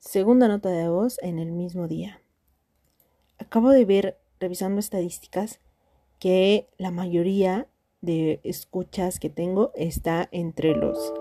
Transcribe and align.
Segunda 0.00 0.48
nota 0.48 0.70
de 0.70 0.88
voz 0.88 1.18
en 1.20 1.38
el 1.38 1.52
mismo 1.52 1.86
día. 1.86 2.22
Acabo 3.38 3.68
de 3.68 3.84
ver, 3.84 4.18
revisando 4.40 4.80
estadísticas, 4.80 5.60
que 6.18 6.70
la 6.78 6.90
mayoría 6.90 7.68
de 8.00 8.40
escuchas 8.42 9.20
que 9.20 9.28
tengo 9.28 9.72
está 9.74 10.26
entre 10.32 10.74
los 10.74 11.12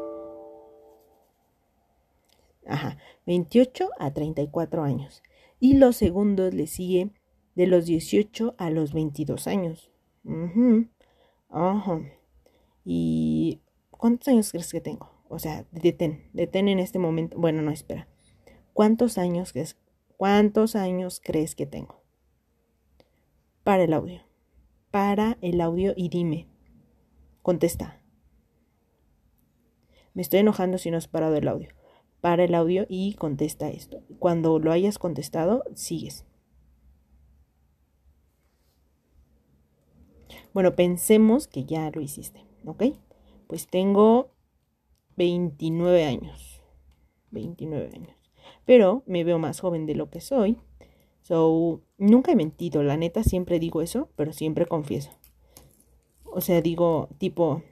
ajá, 2.65 2.97
28 3.25 3.89
a 3.99 4.13
34 4.13 4.81
años. 4.81 5.23
Y 5.59 5.73
los 5.73 5.97
segundos 5.97 6.53
le 6.53 6.65
sigue 6.65 7.09
de 7.55 7.67
los 7.67 7.85
18 7.85 8.55
a 8.57 8.69
los 8.69 8.93
22 8.93 9.47
años. 9.47 9.91
Ajá. 11.49 12.01
¿Y 12.85 13.59
cuántos 13.91 14.29
años 14.29 14.51
crees 14.51 14.71
que 14.71 14.79
tengo? 14.79 15.11
O 15.27 15.37
sea, 15.37 15.65
detén, 15.73 16.29
detén 16.31 16.69
en 16.69 16.79
este 16.79 16.97
momento. 16.97 17.37
Bueno, 17.37 17.61
no, 17.61 17.71
espera. 17.71 18.07
¿Cuántos 18.79 19.17
años 19.17 19.51
crees, 19.51 19.77
cuántos 20.15 20.77
años 20.77 21.19
crees 21.21 21.53
que 21.53 21.65
tengo? 21.65 22.01
Para 23.65 23.83
el 23.83 23.91
audio. 23.91 24.21
Para 24.89 25.37
el 25.41 25.59
audio 25.59 25.91
y 25.97 26.07
dime. 26.07 26.47
Contesta. 27.41 28.01
Me 30.13 30.21
estoy 30.21 30.39
enojando 30.39 30.77
si 30.77 30.91
no 30.91 30.97
has 30.97 31.09
parado 31.09 31.35
el 31.35 31.49
audio. 31.49 31.67
Para 32.21 32.45
el 32.45 32.55
audio 32.55 32.85
y 32.87 33.15
contesta 33.15 33.67
esto. 33.67 34.01
Cuando 34.17 34.59
lo 34.59 34.71
hayas 34.71 34.97
contestado, 34.97 35.65
sigues. 35.75 36.25
Bueno, 40.53 40.77
pensemos 40.77 41.47
que 41.47 41.65
ya 41.65 41.91
lo 41.91 41.99
hiciste, 41.99 42.45
¿ok? 42.65 42.83
Pues 43.45 43.67
tengo 43.67 44.31
29 45.17 46.05
años. 46.05 46.61
29 47.31 47.91
años 47.93 48.18
pero 48.65 49.03
me 49.05 49.23
veo 49.23 49.39
más 49.39 49.59
joven 49.59 49.85
de 49.85 49.95
lo 49.95 50.09
que 50.09 50.21
soy. 50.21 50.57
So, 51.21 51.81
nunca 51.97 52.31
he 52.31 52.35
mentido, 52.35 52.83
la 52.83 52.97
neta 52.97 53.23
siempre 53.23 53.59
digo 53.59 53.81
eso, 53.81 54.09
pero 54.15 54.33
siempre 54.33 54.65
confieso. 54.65 55.11
O 56.23 56.41
sea, 56.41 56.61
digo, 56.61 57.09
tipo, 57.17 57.63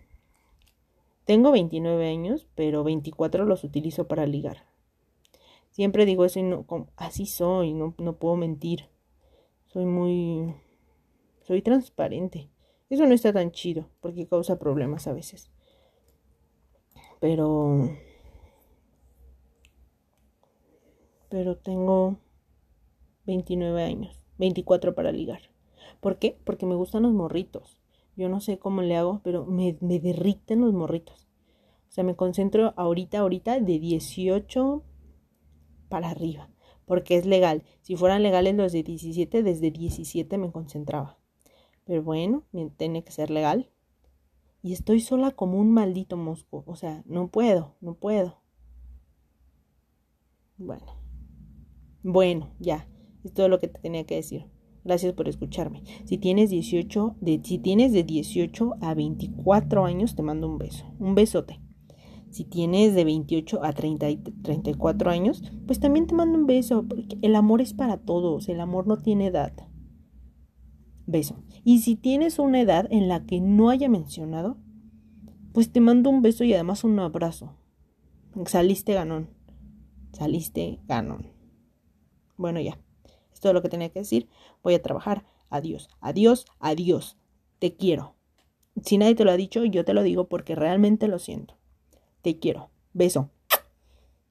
tengo 1.25 1.51
29 1.51 2.07
años, 2.07 2.47
pero 2.55 2.83
24 2.83 3.45
los 3.45 3.63
utilizo 3.63 4.07
para 4.07 4.25
ligar. 4.25 4.65
Siempre 5.71 6.05
digo 6.05 6.25
eso 6.25 6.39
y 6.39 6.43
no, 6.43 6.65
así 6.95 7.25
soy, 7.25 7.73
no, 7.73 7.93
no 7.97 8.17
puedo 8.17 8.35
mentir. 8.35 8.89
Soy 9.67 9.85
muy... 9.85 10.55
Soy 11.41 11.61
transparente. 11.61 12.49
Eso 12.89 13.05
no 13.05 13.13
está 13.13 13.31
tan 13.33 13.51
chido, 13.51 13.89
porque 13.99 14.27
causa 14.27 14.57
problemas 14.57 15.07
a 15.07 15.13
veces. 15.13 15.51
Pero 17.19 17.89
pero 21.37 21.55
tengo 21.55 22.17
29 23.27 23.83
años, 23.83 24.25
24 24.39 24.95
para 24.95 25.11
ligar. 25.11 25.41
¿Por 25.99 26.17
qué? 26.17 26.35
Porque 26.43 26.65
me 26.65 26.73
gustan 26.73 27.03
los 27.03 27.13
morritos. 27.13 27.79
Yo 28.15 28.27
no 28.27 28.41
sé 28.41 28.57
cómo 28.57 28.81
le 28.81 28.97
hago, 28.97 29.21
pero 29.23 29.45
me, 29.45 29.77
me 29.79 29.99
derriten 29.99 30.61
los 30.61 30.73
morritos. 30.73 31.27
O 31.89 31.91
sea, 31.91 32.03
me 32.03 32.15
concentro 32.15 32.73
ahorita, 32.75 33.19
ahorita 33.19 33.59
de 33.59 33.77
18 33.77 34.83
para 35.89 36.09
arriba, 36.09 36.49
porque 36.87 37.17
es 37.17 37.27
legal. 37.27 37.61
Si 37.83 37.95
fueran 37.95 38.23
legales 38.23 38.55
los 38.55 38.71
de 38.71 38.81
17, 38.81 39.43
desde 39.43 39.69
17 39.69 40.39
me 40.39 40.51
concentraba. 40.51 41.19
Pero 41.85 42.01
bueno, 42.01 42.45
tiene 42.77 43.03
que 43.03 43.11
ser 43.11 43.29
legal. 43.29 43.69
Y 44.63 44.73
estoy 44.73 45.01
sola 45.01 45.29
como 45.29 45.59
un 45.59 45.71
maldito 45.71 46.17
mosco. 46.17 46.63
O 46.65 46.75
sea, 46.75 47.03
no 47.05 47.27
puedo, 47.27 47.75
no 47.79 47.93
puedo. 47.93 48.41
Bueno. 50.57 50.96
Bueno, 52.09 52.47
ya, 52.57 52.87
es 53.25 53.33
todo 53.33 53.49
lo 53.49 53.59
que 53.59 53.67
te 53.67 53.81
tenía 53.81 54.05
que 54.05 54.15
decir. 54.15 54.45
Gracias 54.85 55.11
por 55.11 55.27
escucharme. 55.27 55.83
Si 56.05 56.17
tienes 56.17 56.49
18, 56.49 57.17
de, 57.19 57.41
si 57.43 57.57
tienes 57.57 57.91
de 57.91 58.05
18 58.05 58.75
a 58.79 58.93
24 58.93 59.83
años, 59.83 60.15
te 60.15 60.23
mando 60.23 60.47
un 60.47 60.57
beso. 60.57 60.85
Un 60.99 61.15
besote. 61.15 61.59
Si 62.29 62.45
tienes 62.45 62.95
de 62.95 63.03
28 63.03 63.61
a 63.61 63.73
30 63.73 64.07
34 64.41 65.11
años, 65.11 65.43
pues 65.65 65.81
también 65.81 66.07
te 66.07 66.15
mando 66.15 66.37
un 66.37 66.45
beso. 66.45 66.87
Porque 66.87 67.17
el 67.21 67.35
amor 67.35 67.59
es 67.59 67.73
para 67.73 67.97
todos. 67.97 68.47
El 68.47 68.61
amor 68.61 68.87
no 68.87 68.95
tiene 68.95 69.27
edad. 69.27 69.51
Beso. 71.07 71.43
Y 71.65 71.79
si 71.79 71.97
tienes 71.97 72.39
una 72.39 72.61
edad 72.61 72.87
en 72.89 73.09
la 73.09 73.25
que 73.25 73.41
no 73.41 73.69
haya 73.69 73.89
mencionado, 73.89 74.55
pues 75.51 75.73
te 75.73 75.81
mando 75.81 76.09
un 76.09 76.21
beso 76.21 76.45
y 76.45 76.53
además 76.53 76.85
un 76.85 76.97
abrazo. 76.99 77.57
Saliste 78.45 78.93
ganón. 78.93 79.27
Saliste 80.13 80.79
ganón. 80.87 81.36
Bueno, 82.37 82.59
ya. 82.59 82.79
Es 83.33 83.39
todo 83.39 83.53
lo 83.53 83.61
que 83.61 83.69
tenía 83.69 83.89
que 83.89 83.99
decir. 83.99 84.29
Voy 84.63 84.73
a 84.73 84.81
trabajar. 84.81 85.25
Adiós, 85.49 85.89
adiós, 85.99 86.45
adiós. 86.59 87.17
Te 87.59 87.75
quiero. 87.75 88.15
Si 88.83 88.97
nadie 88.97 89.15
te 89.15 89.25
lo 89.25 89.31
ha 89.31 89.37
dicho, 89.37 89.65
yo 89.65 89.83
te 89.83 89.93
lo 89.93 90.03
digo 90.03 90.27
porque 90.27 90.55
realmente 90.55 91.07
lo 91.07 91.19
siento. 91.19 91.57
Te 92.21 92.39
quiero. 92.39 92.69
Beso. 92.93 93.31